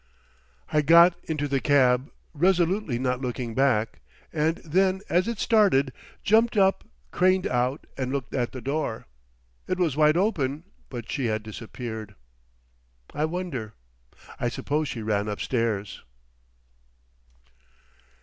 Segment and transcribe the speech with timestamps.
[0.73, 3.99] I got into the cab, resolutely not looking back,
[4.33, 5.93] and then as it started
[6.23, 9.05] jumped up, craned out and looked at the door.
[9.67, 12.15] It was wide open, but she had disappeared....
[13.13, 16.01] I wonder—I suppose she ran upstairs.